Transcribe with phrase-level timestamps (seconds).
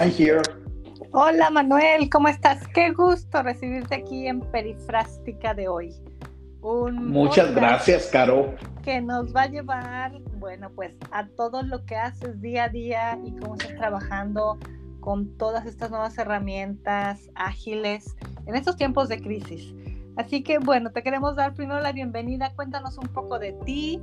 [0.00, 0.40] I'm here.
[1.12, 2.66] Hola Manuel, ¿cómo estás?
[2.68, 5.94] Qué gusto recibirte aquí en Perifrástica de hoy.
[6.62, 8.54] Muchas gracias, Caro.
[8.82, 13.18] Que nos va a llevar, bueno, pues a todo lo que haces día a día
[13.26, 14.58] y cómo estás trabajando
[15.00, 19.74] con todas estas nuevas herramientas ágiles en estos tiempos de crisis.
[20.16, 22.54] Así que bueno, te queremos dar primero la bienvenida.
[22.54, 24.00] Cuéntanos un poco de ti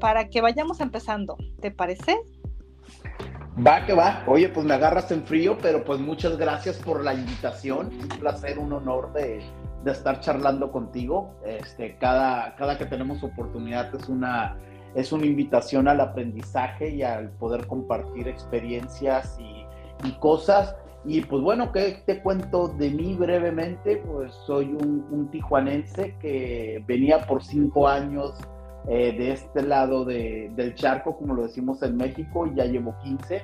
[0.00, 1.36] para que vayamos empezando.
[1.60, 2.16] ¿Te parece?
[3.66, 4.22] Va que va.
[4.28, 7.88] Oye, pues me agarras en frío, pero pues muchas gracias por la invitación.
[7.88, 9.40] Un placer, un honor de,
[9.82, 11.34] de estar charlando contigo.
[11.44, 14.56] Este, cada, cada que tenemos oportunidad es una,
[14.94, 19.66] es una invitación al aprendizaje y al poder compartir experiencias y,
[20.06, 20.76] y cosas.
[21.04, 23.96] Y pues bueno, ¿qué te cuento de mí brevemente?
[23.96, 28.38] Pues soy un, un tijuanense que venía por cinco años
[28.90, 33.42] eh, de este lado de, del charco, como lo decimos en México, ya llevo 15.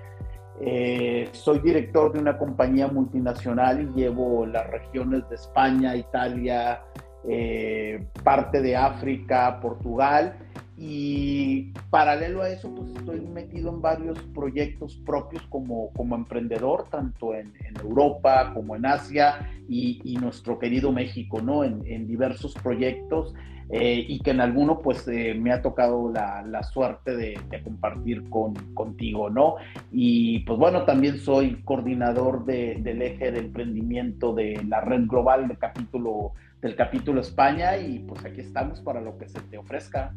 [0.60, 6.82] Eh, soy director de una compañía multinacional y llevo las regiones de España, Italia,
[7.28, 10.38] eh, parte de África, Portugal.
[10.78, 17.34] Y paralelo a eso, pues estoy metido en varios proyectos propios como, como emprendedor, tanto
[17.34, 21.62] en, en Europa como en Asia y, y, nuestro querido México, ¿no?
[21.62, 23.34] En, en diversos proyectos.
[23.70, 27.34] Eh, y que en alguno pues eh, me ha tocado la, la suerte de,
[27.64, 29.56] compartir con, contigo, ¿no?
[29.90, 35.48] Y pues bueno, también soy coordinador de, del eje de emprendimiento de la red global
[35.48, 40.12] de capítulo, del capítulo España y pues aquí estamos para lo que se te ofrezca.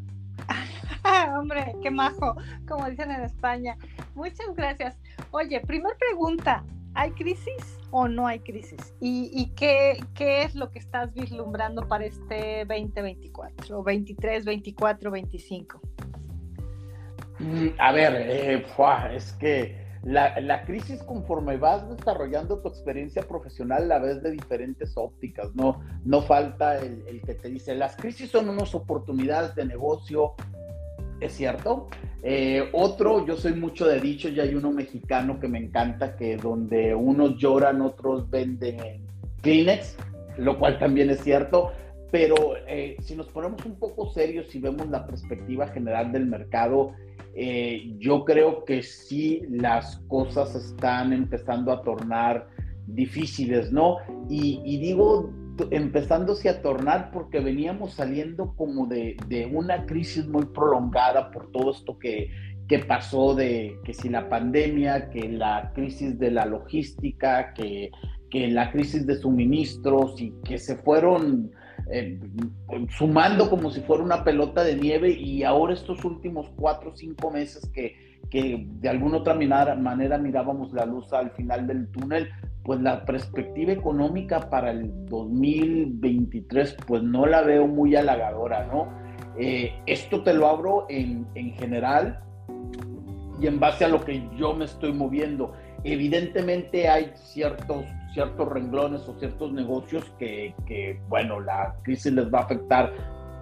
[1.39, 2.35] Hombre, qué majo,
[2.67, 3.77] como dicen en España.
[4.13, 4.97] Muchas gracias.
[5.31, 8.93] Oye, primer pregunta, ¿hay crisis o no hay crisis?
[8.99, 15.81] ¿Y, qué, qué, es lo que estás vislumbrando para este 2024, o 23, 24, 25?
[17.77, 18.65] A ver, eh,
[19.13, 24.93] es que la, la, crisis conforme vas desarrollando tu experiencia profesional la ves de diferentes
[24.95, 29.65] ópticas, no, no falta el, el que te dice, las crisis son unas oportunidades de
[29.65, 30.33] negocio,
[31.19, 31.87] es cierto.
[32.23, 36.37] Eh, otro, yo soy mucho de dicho, y hay uno mexicano que me encanta, que
[36.37, 39.05] donde unos lloran, otros venden
[39.41, 39.97] Kleenex,
[40.37, 41.71] lo cual también es cierto.
[42.11, 42.35] Pero
[42.67, 46.93] eh, si nos ponemos un poco serios y vemos la perspectiva general del mercado,
[47.35, 52.47] eh, yo creo que sí las cosas están empezando a tornar
[52.87, 53.97] difíciles, ¿no?
[54.29, 55.29] Y, y digo
[55.71, 61.71] empezándose a tornar porque veníamos saliendo como de, de, una crisis muy prolongada por todo
[61.71, 62.29] esto que,
[62.67, 67.91] que pasó de que si la pandemia, que la crisis de la logística, que,
[68.29, 71.51] que la crisis de suministros y que se fueron
[71.91, 72.19] eh,
[72.89, 77.31] sumando como si fuera una pelota de nieve y ahora estos últimos cuatro o cinco
[77.31, 77.95] meses que,
[78.29, 82.29] que de alguna otra manera, manera mirábamos la luz al final del túnel,
[82.67, 88.89] pues la perspectiva económica para el 2023 pues no la veo muy halagadora, ¿no?
[89.39, 92.19] Eh, esto te lo abro en, en, general
[93.39, 95.53] y en base a lo que yo me estoy moviendo.
[95.85, 102.39] Evidentemente hay ciertos, ciertos renglones o ciertos negocios que, que, bueno, la crisis les va
[102.39, 102.91] a afectar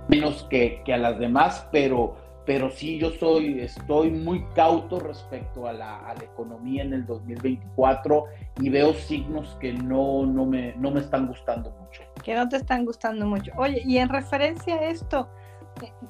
[0.07, 5.67] menos que, que a las demás, pero pero sí yo soy, estoy muy cauto respecto
[5.67, 8.25] a la, economía en el 2024
[8.61, 12.03] y veo signos que no, no, me, no me están gustando mucho.
[12.23, 13.51] Que no te están gustando mucho.
[13.57, 15.29] Oye, y en referencia a esto,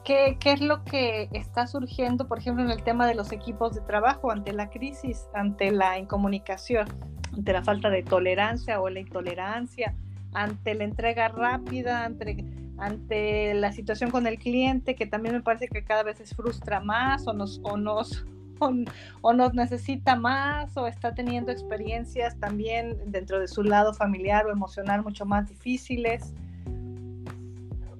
[0.04, 3.76] ¿qué, ¿qué es lo que está surgiendo, por ejemplo, en el tema de los equipos
[3.76, 6.88] de trabajo ante la crisis, ante la incomunicación,
[7.34, 9.96] ante la falta de tolerancia o la intolerancia,
[10.34, 15.68] ante la entrega rápida, ante ante la situación con el cliente, que también me parece
[15.68, 18.26] que cada vez se frustra más o nos, o nos,
[18.60, 18.72] o,
[19.22, 24.52] o nos necesita más o está teniendo experiencias también dentro de su lado familiar o
[24.52, 26.34] emocional mucho más difíciles.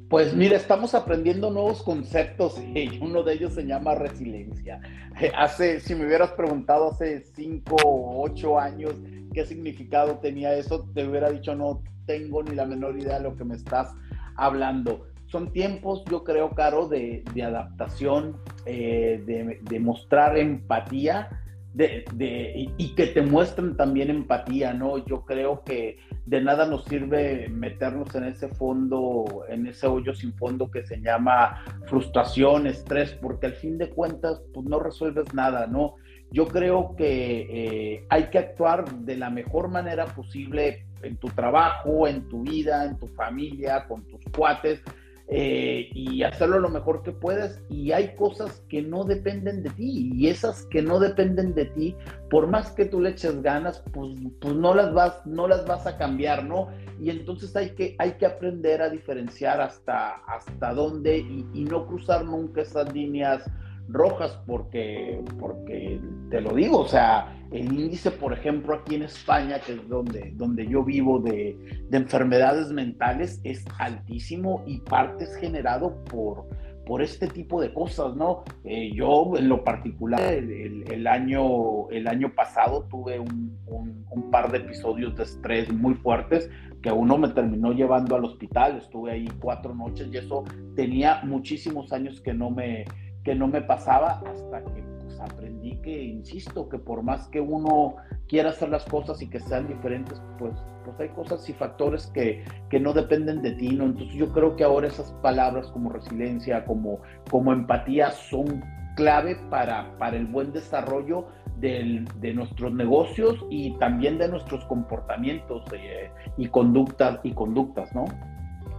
[0.10, 4.80] Pues mira, estamos aprendiendo nuevos conceptos y uno de ellos se llama resiliencia.
[5.38, 8.94] Hace, si me hubieras preguntado hace cinco o ocho años
[9.34, 13.36] qué significado tenía eso, te hubiera dicho no tengo ni la menor idea de lo
[13.36, 13.94] que me estás
[14.36, 15.08] hablando.
[15.28, 21.30] Son tiempos, yo creo, Caro, de, de adaptación, eh, de, de, mostrar empatía
[21.76, 24.98] de, y que te muestren también empatía, ¿no?
[25.06, 30.34] Yo creo que de nada nos sirve meternos en ese fondo, en ese hoyo sin
[30.34, 35.68] fondo que se llama frustración, estrés, porque al fin de cuentas, pues no resuelves nada,
[35.68, 35.96] ¿no?
[36.32, 42.08] Yo creo que eh, hay que actuar de la mejor manera posible en tu trabajo,
[42.08, 44.82] en tu vida, en tu familia, con tus cuates.
[45.28, 47.60] eh, y hacerlo lo mejor que puedas.
[47.70, 51.96] Y hay cosas que no dependen de ti y esas que no dependen de ti,
[52.30, 55.88] por más que tú le eches ganas, pues, pues no, las vas, no las vas
[55.88, 56.68] a cambiar, ¿no?
[57.00, 61.88] Y entonces hay que, hay que aprender a diferenciar hasta, hasta dónde y, y no
[61.88, 63.44] cruzar nunca esas líneas
[63.88, 66.00] rojas porque, porque
[66.30, 70.32] te lo digo, o sea, el índice, por ejemplo, aquí en España, que es donde,
[70.36, 71.58] donde yo vivo, de,
[71.92, 76.48] enfermedades mentales, es altísimo y parte es generado por,
[76.86, 78.44] por este tipo de cosas, ¿no?
[78.64, 84.58] Eh, yo en lo particular, el, año, el año pasado tuve un, un, par de
[84.58, 86.50] episodios de estrés muy fuertes
[86.82, 90.44] que uno me terminó llevando al hospital, estuve ahí cuatro noches y eso
[90.76, 92.86] tenía muchísimos años que no me,
[93.26, 97.96] que no me pasaba hasta que pues, aprendí que, insisto, que por más que uno
[98.30, 100.54] quiera hacer las cosas y que sean diferentes, pues,
[100.86, 103.86] pues hay cosas y factores que, que no dependen de ti, ¿no?
[103.86, 107.00] Entonces yo creo que ahora esas palabras como resiliencia, como,
[107.30, 108.64] como empatía son
[108.96, 111.26] clave para, para el buen desarrollo
[111.58, 118.06] del, de nuestros negocios y también de nuestros comportamientos eh, y, conductas, y conductas, ¿no?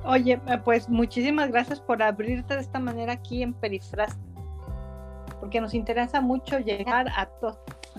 [0.04, 4.16] Oye, pues muchísimas gracias por abrirte de esta manera aquí en Perifras
[5.40, 7.28] porque nos interesa mucho llegar a,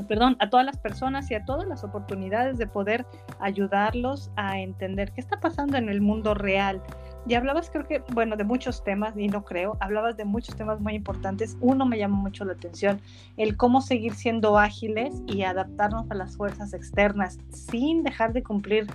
[0.07, 3.05] perdón, a todas las personas y a todas las oportunidades de poder
[3.39, 6.81] ayudarlos a entender qué está pasando en el mundo real.
[7.27, 10.79] Y hablabas, creo que, bueno, de muchos temas, y no creo, hablabas de muchos temas
[10.79, 11.57] muy importantes.
[11.59, 13.01] Uno me llamó mucho la atención,
[13.35, 18.87] el cómo seguir siendo ágiles y adaptarnos a las fuerzas externas sin dejar de cumplir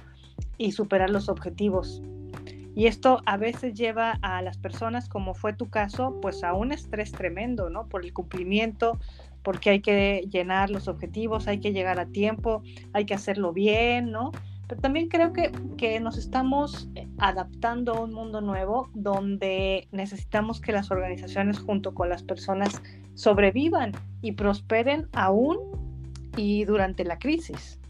[0.56, 2.02] y superar los objetivos.
[2.74, 6.72] Y esto a veces lleva a las personas, como fue tu caso, pues a un
[6.72, 7.86] estrés tremendo, ¿no?
[7.88, 8.98] Por el cumplimiento,
[9.42, 14.10] porque hay que llenar los objetivos, hay que llegar a tiempo, hay que hacerlo bien,
[14.10, 14.32] ¿no?
[14.68, 16.88] Pero también creo que, que nos estamos
[17.18, 22.80] adaptando a un mundo nuevo donde necesitamos que las organizaciones junto con las personas
[23.14, 23.92] sobrevivan
[24.22, 25.58] y prosperen aún
[26.36, 27.81] y durante la crisis.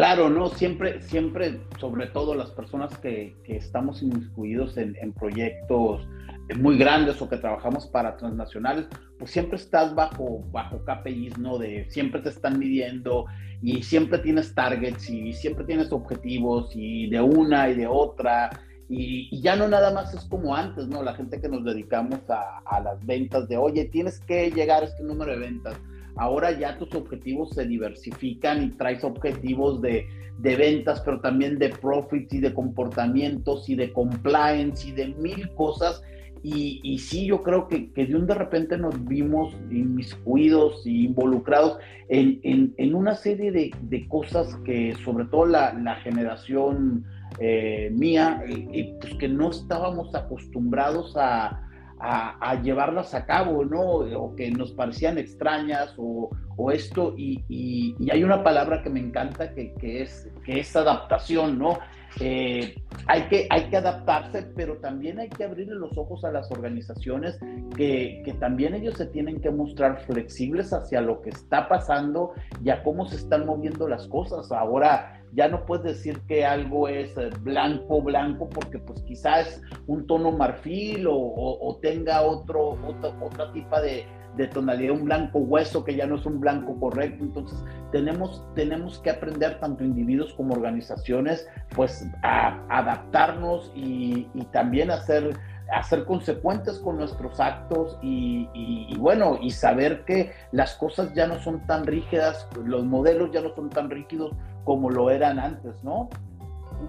[0.00, 6.08] Claro, no, siempre, siempre, sobre todo las personas que, estamos inmiscuidos en, proyectos
[6.56, 8.86] muy grandes o que trabajamos para transnacionales,
[9.18, 11.58] pues siempre estás bajo, bajo KPIs, ¿no?
[11.58, 13.26] De siempre te están midiendo
[13.60, 18.48] y siempre tienes targets y siempre tienes objetivos y de una y de otra.
[18.88, 21.02] Y, ya no nada más es como antes, ¿no?
[21.02, 24.86] La gente que nos dedicamos a, a las ventas de, oye, tienes que llegar a
[24.86, 25.76] este número de ventas
[26.16, 30.06] Ahora ya tus objetivos se diversifican y traes objetivos de,
[30.38, 36.02] ventas, pero también de profits y de comportamientos y de compliance y de mil cosas.
[36.42, 40.90] Y, y sí, yo creo que, que, de un de repente nos vimos inmiscuidos e
[40.90, 41.78] involucrados
[42.08, 47.04] en, una serie de, cosas que sobre todo la, generación
[47.38, 51.69] eh, mía, y pues que no estábamos acostumbrados a,
[52.00, 53.80] a, llevarlas a cabo, ¿no?
[53.80, 56.30] O que nos parecían extrañas o,
[56.72, 61.78] esto, y, hay una palabra que me encanta que, es, que es adaptación, ¿no?
[62.20, 62.74] Eh,
[63.06, 67.38] hay, que, hay que adaptarse, pero también hay que abrirle los ojos a las organizaciones
[67.76, 72.32] que, que, también ellos se tienen que mostrar flexibles hacia lo que está pasando
[72.62, 74.50] y a cómo se están moviendo las cosas.
[74.50, 80.06] Ahora ya no puedes decir que algo es eh, blanco, blanco, porque pues quizás un
[80.06, 84.06] tono marfil o, tenga otro, otra, otra tipa de,
[84.54, 87.24] tonalidad, un blanco hueso que ya no es un blanco correcto.
[87.24, 87.62] Entonces
[87.92, 95.36] tenemos, tenemos que aprender, tanto individuos como organizaciones, pues a adaptarnos y, y también hacer
[95.70, 101.38] a ser consecuentes con nuestros actos y, bueno, y saber que las cosas ya no
[101.40, 104.32] son tan rígidas, los modelos ya no son tan rígidos
[104.70, 106.08] como lo eran antes, ¿no?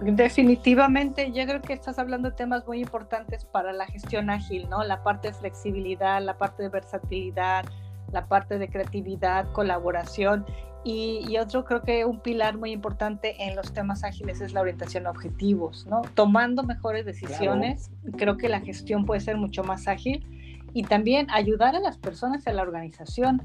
[0.02, 4.84] Definitivamente, yo creo que estás hablando de temas muy importantes para la gestión ágil, ¿no?
[4.84, 7.64] La parte de flexibilidad, la parte de versatilidad,
[8.12, 10.46] la parte de creatividad, colaboración
[10.84, 15.08] y, otro creo que un pilar muy importante en los temas ágiles es la orientación
[15.08, 16.02] a objetivos, ¿no?
[16.14, 20.24] Tomando mejores decisiones, creo que la gestión puede ser mucho más ágil
[20.72, 23.42] y también ayudar a las personas y a la organización.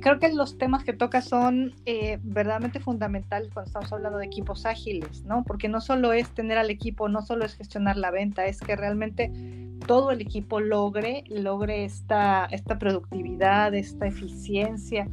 [0.00, 4.66] Creo que los temas que toca son eh, verdaderamente fundamentales cuando estamos hablando de equipos
[4.66, 5.44] ágiles, ¿no?
[5.44, 8.76] Porque no solo es tener al equipo, no solo es gestionar la venta, es que
[8.76, 9.30] realmente
[9.86, 15.08] todo el equipo logre, logre esta, esta productividad, esta eficiencia.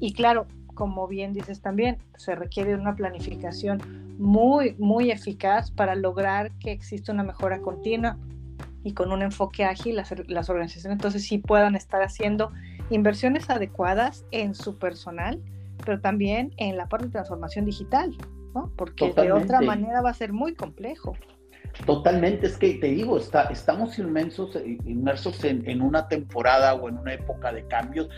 [0.00, 3.80] Y claro, como bien dices también, se requiere una planificación
[4.18, 8.16] muy, muy eficaz para lograr que exista una mejora continua
[8.84, 12.52] y con un enfoque ágil las, las organizaciones entonces sí puedan estar haciendo
[12.90, 15.40] inversiones adecuadas en su personal,
[15.84, 18.16] pero también en la parte de transformación digital,
[18.54, 18.72] ¿no?
[18.76, 21.14] porque de otra manera va a ser muy complejo.
[21.86, 26.88] Totalmente, es que te digo, está, estamos inmensos, eh, inmersos en, en, una temporada o
[26.88, 28.08] en una época de cambios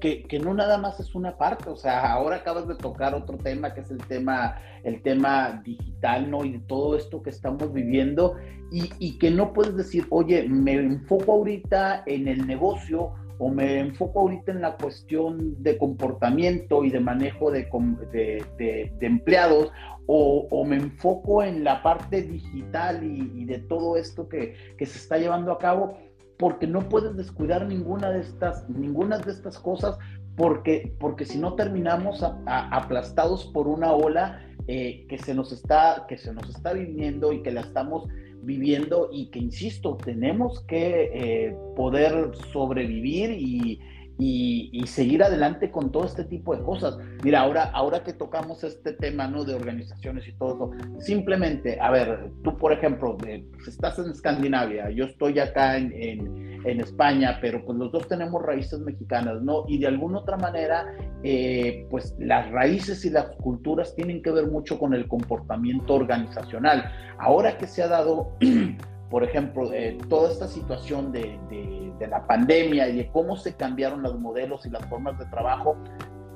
[0.00, 3.36] que, que, no nada más es una parte, o sea, ahora acabas de tocar otro
[3.38, 6.44] tema que es el tema, el tema digital, ¿no?
[6.44, 8.36] Y de todo esto que estamos viviendo
[8.70, 13.80] y, y que no puedes decir, oye, me enfoco ahorita en el negocio o me
[13.80, 17.68] enfoco ahorita en la cuestión de comportamiento y de manejo de,
[18.12, 19.70] de, empleados,
[20.06, 24.98] o, o, me enfoco en la parte digital y, de todo esto que, que, se
[24.98, 25.98] está llevando a cabo,
[26.38, 29.98] porque no puedes descuidar ninguna de estas, ninguna de estas cosas,
[30.36, 36.16] porque, porque si no terminamos aplastados por una ola eh, que, se nos está, que
[36.16, 38.08] se nos está viviendo y que la estamos
[38.42, 43.80] viviendo y que, insisto, tenemos que eh, poder sobrevivir y,
[44.20, 46.98] y, seguir adelante con todo este tipo de cosas.
[47.22, 49.44] Mira, ahora, ahora que tocamos este tema ¿no?
[49.44, 54.90] de organizaciones y todo eso, simplemente, a ver, tú por ejemplo, pues estás en Escandinavia,
[54.90, 59.64] yo estoy acá en, en, España, pero pues los dos tenemos raíces mexicanas, ¿no?
[59.68, 64.46] Y de alguna otra manera, eh, pues las raíces y las culturas tienen que ver
[64.46, 66.90] mucho con el comportamiento organizacional.
[67.18, 68.32] Ahora que se ha dado...
[69.10, 73.54] por ejemplo, eh, toda esta situación de, de, de, la pandemia y de cómo se
[73.54, 75.78] cambiaron los modelos y las formas de trabajo,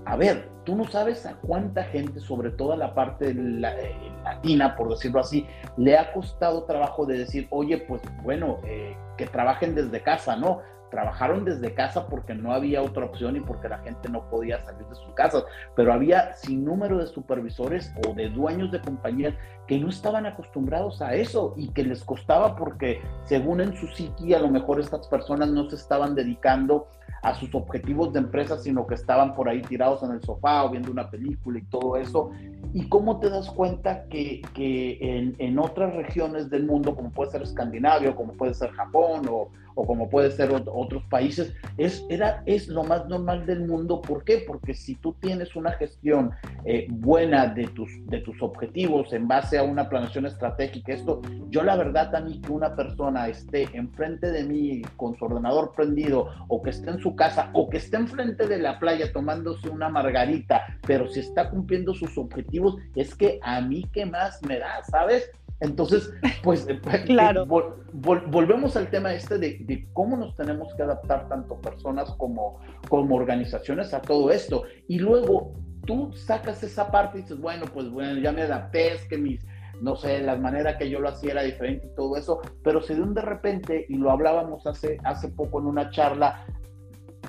[0.05, 3.95] a ver, tú no sabes a cuánta gente, sobre todo a la parte la, eh,
[4.25, 9.27] latina, por decirlo así, le ha costado trabajo de decir, oye, pues bueno, eh, que
[9.27, 10.61] trabajen desde casa, ¿no?
[10.93, 14.87] trabajaron desde casa porque no había otra opción y porque la gente no podía salir
[14.87, 15.45] de sus casas,
[15.75, 19.35] pero había sin número de supervisores o de dueños de compañías
[19.67, 24.35] que no estaban acostumbrados a eso y que les costaba porque según en su psiqui
[24.35, 26.89] a lo mejor estas personas no se estaban dedicando
[27.23, 30.71] a sus objetivos de empresa, sino que estaban por ahí tirados en el sofá o
[30.71, 32.31] viendo una película y todo eso.
[32.75, 37.31] ¿Y cómo te das cuenta que, que en, en, otras regiones del mundo, como puede
[37.31, 42.43] ser Escandinavia, como puede ser Japón o, o como puede ser otros países, es, era,
[42.47, 44.01] es lo más normal del mundo.
[44.01, 44.45] ¿Por qué?
[44.47, 46.31] Porque si tú tienes una gestión
[46.65, 51.63] eh, buena de tus, de tus objetivos en base a una planeación estratégica, esto, yo
[51.63, 56.29] la verdad a mí que una persona esté enfrente de mí con su ordenador prendido
[56.49, 59.89] o que esté en su casa o que esté enfrente de la playa tomándose una
[59.89, 64.83] margarita, pero si está cumpliendo sus objetivos, es que a mí qué más me da,
[64.85, 65.31] ¿sabes?
[65.63, 66.67] Entonces, pues,
[67.07, 67.47] claro.
[67.47, 72.11] vol vol volvemos al tema este de, de, cómo nos tenemos que adaptar tanto personas
[72.17, 74.65] como, como organizaciones a todo esto.
[74.89, 75.53] Y luego
[75.87, 79.47] tú sacas esa parte y dices, bueno, pues bueno, ya me adapté, es que mis,
[79.81, 82.95] no sé, la manera que yo lo hacía era diferente y todo eso, pero se
[82.95, 86.45] dio un de repente, y lo hablábamos hace, hace poco en una charla,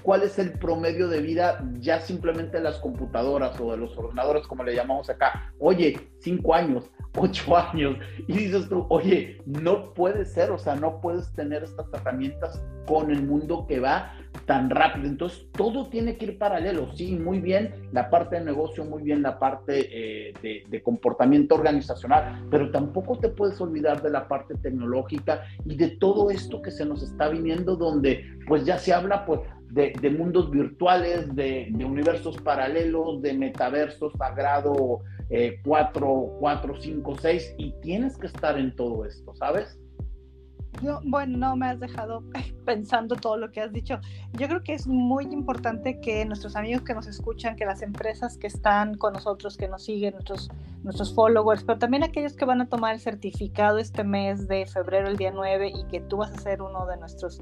[0.04, 4.46] cuál es el promedio de vida ya simplemente de las computadoras o de los ordenadores,
[4.46, 5.54] como le llamamos acá.
[5.60, 11.02] Oye, cinco años, ocho años, y dices tú, oye, no puede ser, o sea, no
[11.02, 14.14] puedes tener estas herramientas con el mundo que va
[14.46, 15.08] tan rápido.
[15.08, 16.92] Entonces, todo tiene que ir paralelo.
[16.96, 21.56] Sí, muy bien la parte de negocio, muy bien la parte eh, de, de, comportamiento
[21.56, 26.72] organizacional, pero tampoco te puedes olvidar de la parte tecnológica y de todo esto que
[26.72, 29.40] se nos está viniendo, donde pues ya se habla pues
[29.74, 37.72] de, mundos virtuales, de, universos paralelos, de metaversos sagrado eh, 4, 4, 5, 6, y
[37.82, 39.80] tienes que estar en todo esto, ¿sabes?
[41.06, 42.24] Bueno, no me has dejado
[42.66, 44.00] pensando todo lo que has dicho.
[44.34, 48.38] Yo creo que es muy importante que nuestros amigos que nos escuchan, que las empresas
[48.38, 50.50] que están con nosotros, que nos siguen, nuestros,
[50.84, 55.08] nuestros followers, pero también aquellos que van a tomar el certificado este mes de febrero,
[55.08, 57.40] el día 9, y que tú vas a ser uno de nuestros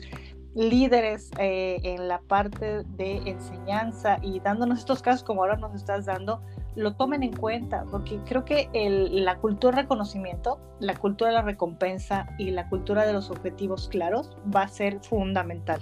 [0.56, 6.06] líderes eh, en la parte de enseñanza y dándonos estos casos como ahora nos estás
[6.06, 6.42] dando,
[6.76, 11.36] lo tomen en cuenta, porque creo que el, la cultura de reconocimiento, la cultura de
[11.38, 15.82] la recompensa y la cultura de los objetivos claros va a ser fundamental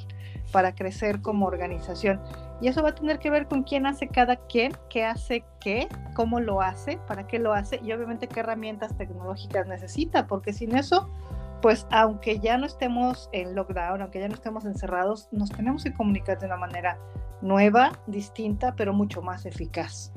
[0.52, 2.20] para crecer como organización.
[2.62, 5.88] Y eso va a tener que ver con quién hace cada quien, qué hace qué,
[6.16, 10.76] cómo lo hace, para qué lo hace y obviamente qué herramientas tecnológicas necesita, porque sin
[10.76, 11.10] eso,
[11.62, 15.94] pues aunque ya no estemos en lockdown, aunque ya no estemos encerrados, nos tenemos que
[15.94, 16.98] comunicar de una manera
[17.42, 20.14] nueva, distinta, pero mucho más eficaz.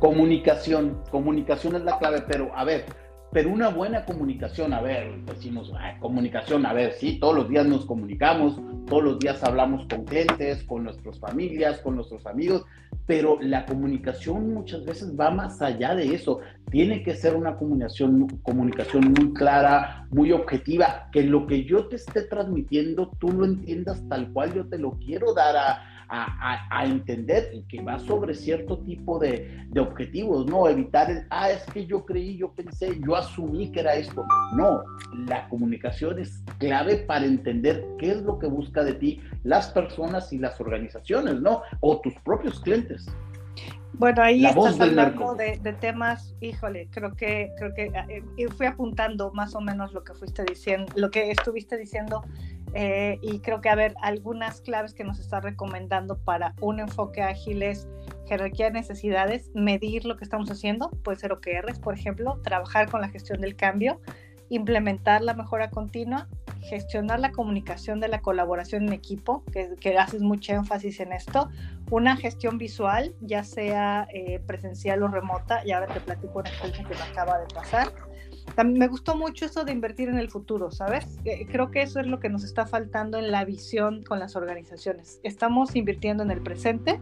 [0.00, 2.84] Comunicación, comunicación es la clave, pero a ver,
[3.32, 7.84] pero una buena comunicación, a ver, decimos, comunicación, a ver, sí, todos los días nos
[7.84, 12.64] comunicamos, todos los días hablamos con clientes, con nuestras familias, con nuestros amigos,
[13.06, 16.40] pero la comunicación muchas veces va más allá de eso.
[16.70, 21.96] Tiene que ser una comunicación, comunicación muy clara, muy objetiva, que lo que yo te
[21.96, 27.50] esté transmitiendo tú lo entiendas tal cual yo te lo quiero dar a, a, entender
[27.68, 30.68] que va sobre cierto tipo de, de, objetivos, ¿no?
[30.68, 34.24] Evitar el, ah, es que yo creí, yo pensé, yo asumí que era esto.
[34.54, 34.82] No,
[35.26, 40.32] la comunicación es clave para entender qué es lo que busca de ti las personas
[40.32, 41.62] y las organizaciones, ¿no?
[41.80, 43.06] O tus propios clientes.
[43.98, 49.54] Bueno, ahí estás hablando de, temas, híjole, creo que, creo que eh, fui apuntando más
[49.54, 52.22] o menos lo que fuiste diciendo, lo que estuviste diciendo,
[52.78, 57.22] eh, y creo que a ver, algunas claves que nos está recomendando para un enfoque
[57.22, 57.88] ágil es
[58.28, 63.00] jerarquía de necesidades, medir lo que estamos haciendo, puede ser OKRs, por ejemplo, trabajar con
[63.00, 64.02] la gestión del cambio,
[64.50, 66.28] implementar la mejora continua,
[66.68, 69.42] gestionar la comunicación de la colaboración en equipo,
[69.80, 71.48] que, haces mucho énfasis en esto,
[71.90, 76.84] una gestión visual, ya sea eh, presencial o remota, y ahora te platico una experiencia
[76.86, 77.88] que me acaba de pasar.
[78.64, 81.18] Me gustó mucho eso de invertir en el futuro, ¿sabes?
[81.50, 85.20] Creo que eso es lo que nos está faltando en la visión con las organizaciones.
[85.24, 87.00] Estamos invirtiendo en el presente,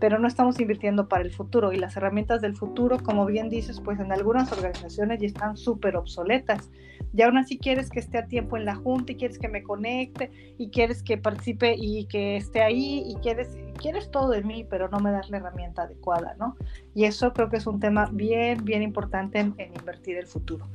[0.00, 3.80] pero no estamos invirtiendo para el futuro y las herramientas del futuro, como bien dices,
[3.80, 6.70] pues en algunas organizaciones ya están súper obsoletas.
[7.16, 9.62] Y aún así quieres que esté a tiempo en la junta y quieres que me
[9.62, 14.66] conecte y quieres que participe y que esté ahí y quieres, quieres todo de mí,
[14.68, 16.56] pero no me das la herramienta adecuada, ¿no?
[16.94, 20.66] Y eso creo que es un tema bien, bien importante en, en invertir el futuro.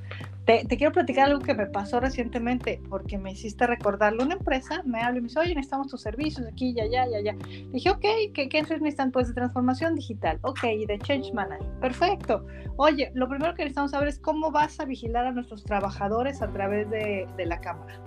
[0.49, 4.23] Te, quiero platicar algo que me pasó recientemente, porque me hiciste recordarlo.
[4.23, 7.19] Una empresa me habla y me dice, oye, necesitamos tus servicios aquí, ya, ya, ya,
[7.21, 7.35] ya.
[7.71, 8.01] Dije, ok,
[8.33, 9.11] ¿qué, qué necesitan?
[9.11, 10.39] Pues de transformación digital.
[10.41, 11.79] Ok, y de change management.
[11.79, 12.47] Perfecto.
[12.77, 16.47] Oye, lo primero que necesitamos saber es cómo vas a vigilar a nuestros trabajadores a
[16.47, 18.01] través de, de la cámara.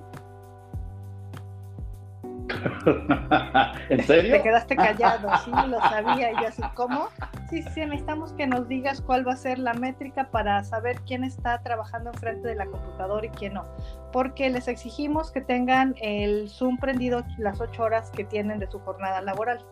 [3.88, 4.34] ¿En serio?
[4.34, 6.32] Te quedaste callado, sí, lo sabía.
[6.32, 7.08] Y yo así, ¿cómo?
[7.52, 11.22] Sí, sí, necesitamos que nos digas cuál va a ser la métrica para saber quién
[11.22, 13.66] está trabajando enfrente de la computadora y quién no.
[14.10, 18.78] Porque les exigimos que tengan el Zoom prendido las ocho horas que tienen de su
[18.78, 19.62] jornada laboral.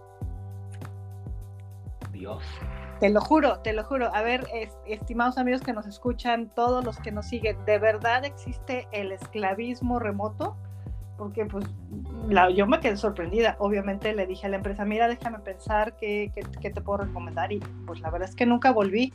[2.12, 2.44] Dios.
[3.00, 4.14] Te lo juro, te lo juro.
[4.14, 4.46] A ver,
[4.84, 9.98] estimados amigos que nos escuchan, todos los que nos siguen, ¿de verdad existe el esclavismo
[9.98, 10.54] remoto?
[11.20, 11.66] Porque pues
[12.56, 13.54] yo me quedé sorprendida.
[13.58, 17.58] Obviamente le dije a la empresa, mira, déjame pensar qué, qué, te puedo recomendar y
[17.86, 19.12] pues la verdad es que nunca volví.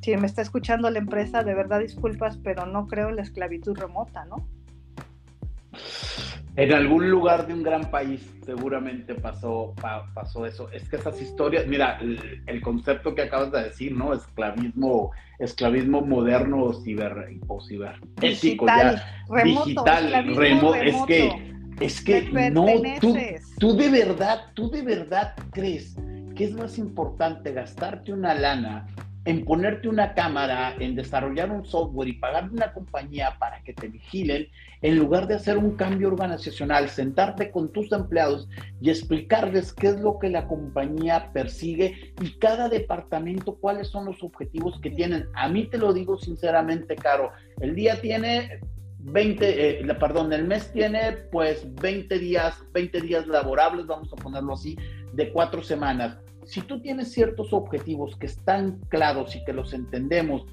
[0.00, 3.76] Si me está escuchando la empresa, de verdad disculpas, pero no creo en la esclavitud
[3.76, 4.48] remota, ¿no?
[6.56, 9.74] En algún lugar de un gran país seguramente pasó,
[10.14, 10.70] pasó eso.
[10.72, 14.14] Es que esas historias, mira, el, concepto que acabas de decir, ¿no?
[14.14, 22.64] Esclavismo, esclavismo moderno ciber, o ciber digital, remoto, digital, remoto, es que, es que no,
[23.02, 23.14] tú,
[23.58, 25.94] tú de verdad, tú de verdad crees
[26.34, 28.86] que es más importante gastarte una lana
[29.26, 33.88] en ponerte una cámara, en desarrollar un software y pagarle una compañía para que te
[33.88, 34.46] vigilen,
[34.82, 38.48] en lugar de hacer un cambio organizacional, sentarte con tus empleados
[38.80, 44.22] y explicarles qué es lo que la compañía persigue y cada departamento cuáles son los
[44.22, 45.26] objetivos que tienen.
[45.34, 48.60] A mí te lo digo sinceramente, Caro, el día tiene
[49.00, 54.54] 20, eh, perdón, el mes tiene pues 20 días, 20 días laborables, vamos a ponerlo
[54.54, 54.78] así,
[55.12, 60.46] de cuatro semanas si tú tienes ciertos objetivos que están claros y que los entendemos,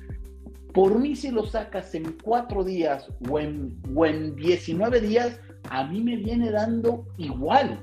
[0.73, 5.85] por mí si los sacas en cuatro días o en, o en 19 días, a
[5.85, 7.79] mí me viene dando igual.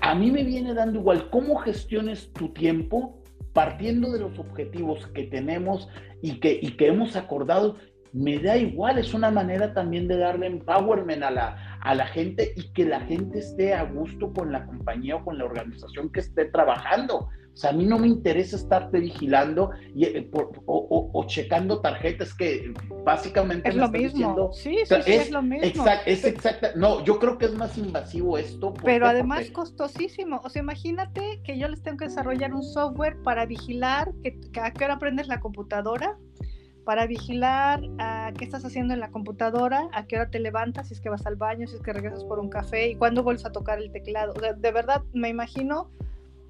[0.00, 3.22] A mí me viene dando igual cómo gestiones tu tiempo
[3.52, 5.88] partiendo de los objetivos que tenemos
[6.22, 7.76] y que, y que hemos acordado
[8.14, 12.54] me da igual, es una manera también de darle empowerment a la, a la gente
[12.56, 16.20] y que la gente esté a gusto con la compañía o con la organización que
[16.20, 17.28] esté trabajando.
[17.54, 20.28] O sea, a mí no me interesa estarte vigilando y, eh,
[20.66, 22.74] o, checando tarjetas que
[23.04, 24.52] básicamente es lo mismo.
[24.52, 25.84] sí, sí, es, lo mismo.
[26.04, 26.72] es exacta.
[26.74, 28.74] No, yo creo que es más invasivo esto.
[28.84, 30.40] Pero además costosísimo.
[30.42, 34.72] O sea, imagínate que yo les tengo que desarrollar un software para vigilar que, a
[34.72, 36.18] qué hora prendes la computadora
[36.84, 40.94] para vigilar a qué estás haciendo en la computadora, a qué hora te levantas, si
[40.94, 43.44] es que vas al baño, si es que regresas por un café y cuándo vuelves
[43.44, 44.34] a tocar el teclado.
[44.34, 45.88] de verdad, me imagino,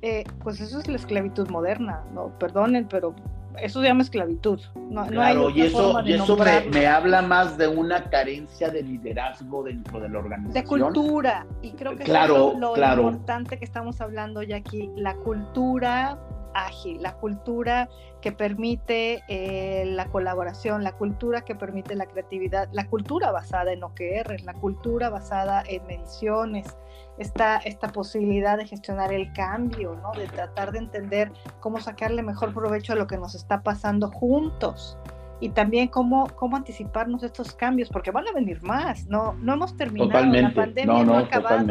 [0.03, 3.15] eh, pues eso es la esclavitud moderna, no, perdonen, pero
[3.61, 4.61] eso se llama esclavitud.
[4.91, 6.37] No, claro, y eso, y eso
[6.73, 10.53] me, habla más de una carencia de liderazgo dentro de la organización.
[10.53, 14.91] De cultura, y creo que claro, es lo, lo importante que estamos hablando ya aquí,
[14.97, 16.19] la cultura
[16.55, 17.89] ágil, la cultura
[18.21, 23.83] que permite eh, la colaboración, la cultura que permite la creatividad, la cultura basada en
[23.83, 26.77] OKR, la cultura basada en mediciones,
[27.19, 30.13] esta, esta posibilidad de gestionar el cambio, ¿no?
[30.19, 34.99] de tratar de entender cómo sacarle mejor provecho a lo que nos está pasando juntos
[35.41, 39.77] y también cómo, cómo anticiparnos estos cambios, porque van a venir más, no, no hemos
[39.77, 41.67] terminado, la pandemia no, ha acabado,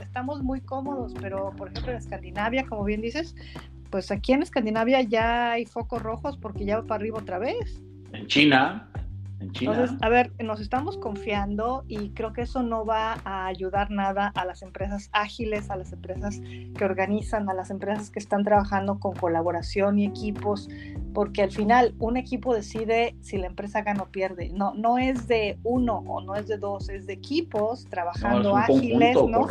[0.00, 3.34] estamos muy cómodos, pero por ejemplo en Escandinavia, como bien dices,
[3.94, 7.80] pues aquí en Escandinavia ya hay focos rojos porque ya va para arriba otra vez.
[8.12, 8.90] En China,
[9.40, 14.32] entonces, a ver, nos estamos confiando y creo que eso no va a ayudar nada
[14.34, 18.98] a las empresas ágiles, a las empresas que organizan, a las empresas que están trabajando
[18.98, 20.68] con colaboración y equipos,
[21.12, 24.50] porque al final un equipo decide si la empresa gana o pierde.
[24.50, 29.14] No, no es de uno o no es de dos, es de equipos trabajando ágiles,
[29.14, 29.46] ¿no?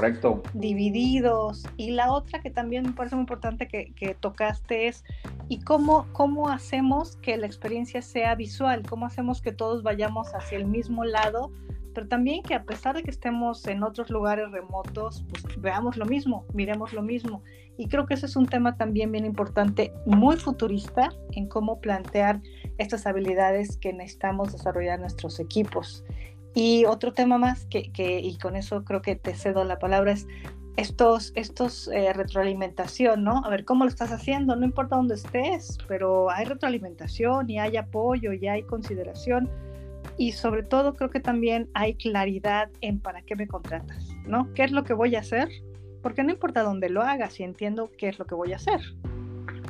[0.53, 1.65] divididos.
[1.77, 5.03] Y la otra que también me parece muy importante que, que tocaste es,
[5.49, 8.83] ¿y cómo, cómo hacemos que la experiencia sea visual?
[8.87, 11.51] ¿Cómo hacemos que todos vayamos hacia el mismo lado,
[11.93, 16.05] pero también que a pesar de que estemos en otros lugares remotos, pues veamos lo
[16.05, 17.43] mismo, miremos lo mismo.
[17.77, 22.41] Y creo que ese es un tema también bien importante, muy futurista, en cómo plantear
[22.77, 26.03] estas habilidades que necesitamos desarrollar nuestros equipos.
[26.55, 30.11] Y otro tema más, que, que y con eso creo que te cedo la palabra,
[30.11, 30.27] es
[30.75, 33.43] estos, estos eh, retroalimentación, ¿no?
[33.45, 34.55] A ver, ¿cómo lo estás haciendo?
[34.55, 39.49] No importa dónde estés, pero hay retroalimentación y hay apoyo y hay consideración
[40.17, 44.51] y sobre todo creo que también hay claridad en para qué me contratas, ¿no?
[44.53, 45.49] ¿Qué es lo que voy a hacer?
[46.01, 48.79] Porque no importa dónde lo haga, si entiendo qué es lo que voy a hacer.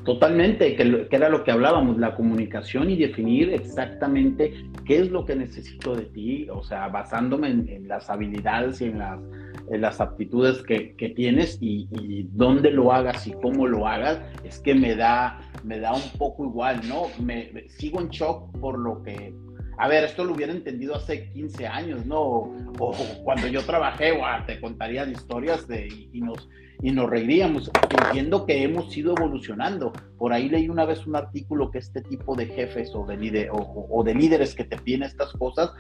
[0.04, 4.54] Totalmente, que, era lo que hablábamos, la comunicación y definir exactamente
[4.86, 9.00] qué es lo que necesito de ti, o sea, basándome en, las habilidades y en
[9.00, 9.22] las,
[9.70, 14.60] las aptitudes que, que tienes y, y, dónde lo hagas y cómo lo hagas, es
[14.60, 17.04] que me da, me da un poco igual, ¿no?
[17.24, 19.34] me sigo en shock por lo que
[19.78, 22.22] a ver, esto lo hubiera entendido hace 15 años, ¿no?
[22.22, 24.14] O, cuando yo trabajé,
[24.46, 26.48] te contaría de historias de, y, nos,
[26.82, 27.72] y nos reiríamos.
[28.06, 29.92] Entiendo que hemos ido evolucionando.
[30.18, 33.50] Por ahí leí una vez un artículo que este tipo de jefes o de, líder,
[33.52, 35.72] o, de líderes que te piden estas cosas,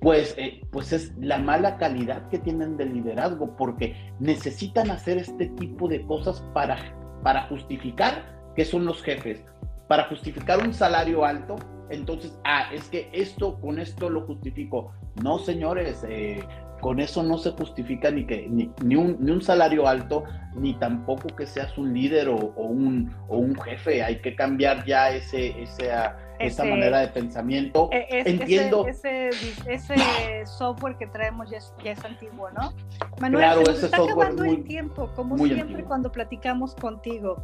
[0.00, 5.46] pues, eh, pues es la mala calidad que tienen de liderazgo, porque necesitan hacer este
[5.48, 6.78] tipo de cosas para,
[7.22, 9.44] para justificar que son los jefes,
[9.88, 11.56] para justificar un salario alto,
[11.88, 14.92] entonces, ah, es que esto, con esto lo justifico.
[15.22, 16.42] No, señores, eh,
[16.80, 20.74] con eso no se justifica ni, que, ni, ni, un, ni, un, salario alto, ni
[20.74, 24.02] tampoco que seas un líder o, un, o un, jefe.
[24.02, 25.54] Hay que cambiar ya ese,
[25.92, 27.88] ah, esa manera de pensamiento.
[27.92, 28.86] E, Entiendo.
[28.86, 29.30] Ese,
[29.66, 29.94] ese,
[30.44, 32.72] software que traemos ya es, antiguo, ¿no?
[33.20, 37.36] Manuel, claro, se nos está acabando el tiempo, como siempre cuando platicamos contigo.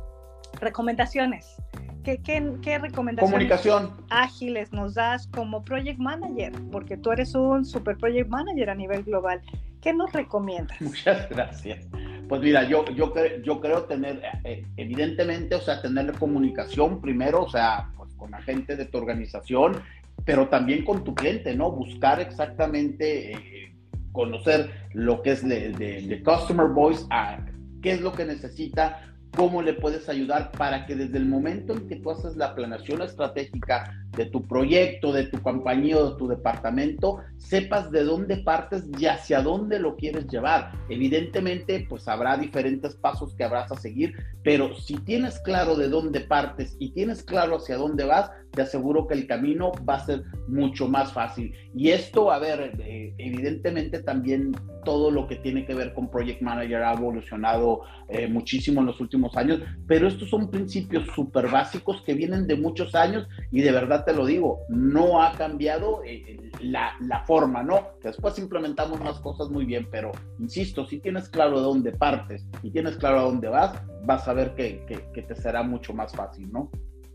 [0.61, 1.57] Recomendaciones.
[2.05, 3.93] ¿Qué, qué, recomendaciones Comunicación.
[4.11, 6.53] ágiles nos das como project manager?
[6.73, 9.41] Porque tú eres un super project manager a nivel global.
[9.81, 10.81] ¿Qué nos recomiendas?
[10.81, 11.87] Muchas gracias.
[12.29, 13.13] Pues mira, yo, yo,
[13.45, 18.41] yo creo tener, eh, evidentemente, o sea, tener comunicación primero, o sea, pues con la
[18.43, 19.83] gente de tu organización,
[20.25, 21.71] pero también con tu cliente, ¿no?
[21.71, 23.75] Buscar exactamente, eh,
[24.13, 27.39] conocer lo que es de, Customer Voice, a
[27.83, 31.89] qué es lo que necesita, cómo le puedes ayudar para que desde el momento en
[31.89, 36.29] que tú haces la planeación estratégica de tu proyecto, de tu compañía o de tu
[36.29, 40.73] departamento, sepas de dónde partes y hacia dónde lo quieres llevar.
[40.89, 46.21] Evidentemente, pues habrá diferentes pasos que habrás a seguir, pero si tienes claro de dónde
[46.21, 50.25] partes y tienes claro hacia dónde vas, te aseguro que el camino va a ser
[50.47, 51.55] mucho más fácil.
[51.75, 54.53] Y esto, a ver, eh, evidentemente también
[54.85, 59.01] todo lo que tiene que ver con Project Manager ha evolucionado eh, muchísimo en los
[59.01, 63.73] últimos años, pero estos son principios súper básicos que vienen de muchos años y de
[63.73, 67.89] verdad te lo digo, no ha cambiado eh, la, la, forma, ¿no?
[68.03, 72.71] Después implementamos más cosas muy bien, pero insisto, si tienes claro de dónde partes y
[72.71, 76.51] tienes claro a dónde vas, vas a ver que, que te será mucho más fácil,
[76.53, 76.71] ¿no?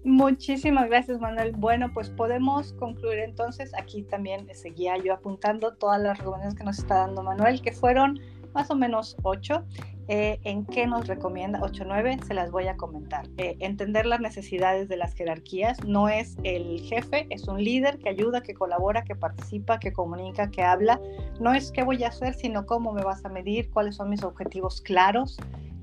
[0.08, 1.52] Muchísimas gracias, Manuel.
[1.58, 3.74] Bueno, pues podemos concluir entonces.
[3.78, 8.18] Aquí también seguía yo apuntando todas las recomendaciones que nos está dando Manuel, que fueron
[8.54, 9.66] más o menos ocho.
[10.10, 11.60] Eh, ¿En qué nos recomienda?
[11.60, 13.28] 8-9, se las voy a comentar.
[13.38, 15.84] Eh, entender las necesidades de las jerarquías.
[15.84, 20.50] No es el jefe, es un líder que ayuda, que colabora, que participa, que comunica,
[20.50, 21.02] que habla.
[21.42, 24.24] No es qué voy a hacer, sino cómo me vas a medir, cuáles son mis
[24.24, 25.38] objetivos claros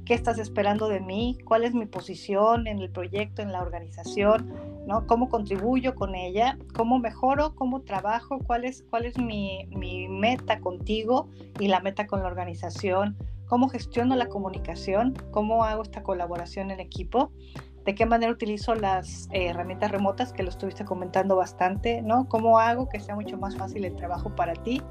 [0.05, 4.53] qué estás esperando de mí, cuál es mi posición en el proyecto, en la organización,
[4.87, 5.07] ¿no?
[5.07, 10.61] cómo contribuyo con ella, cómo mejoro, cómo trabajo, cuál es, cuál es mi, mi meta
[10.61, 16.71] contigo y la meta con la organización, cómo gestiono la comunicación, cómo hago esta colaboración
[16.71, 17.33] en equipo,
[17.85, 22.29] de qué manera utilizo las eh, herramientas remotas que lo estuviste comentando bastante, ¿no?
[22.29, 24.83] Cómo hago que sea mucho más fácil el trabajo para ti,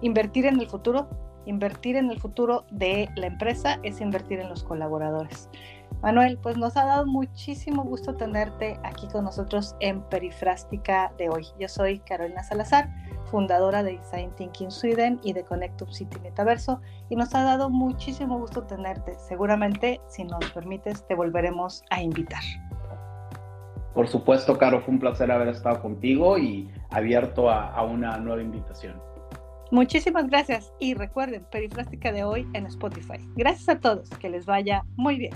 [0.00, 1.08] invertir en el futuro,
[1.46, 5.48] Invertir en el futuro de la empresa es invertir en los colaboradores.
[6.02, 11.46] Manuel, pues nos ha dado muchísimo gusto tenerte aquí con nosotros en Perifrástica de hoy.
[11.58, 12.88] Yo soy Carolina Salazar,
[13.30, 18.38] fundadora de Design Thinking Sweden y de Connectum City Metaverso, y nos ha dado muchísimo
[18.38, 19.14] gusto tenerte.
[19.14, 22.42] Seguramente, si nos permites, te volveremos a invitar.
[23.94, 28.42] Por supuesto, Caro, fue un placer haber estado contigo y abierto a, a una nueva
[28.42, 29.00] invitación.
[29.72, 33.18] Muchísimas gracias y recuerden, Perifrástica de hoy en Spotify.
[33.36, 35.32] Gracias a todos, que les vaya muy bien.